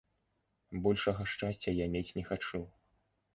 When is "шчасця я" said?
1.33-1.89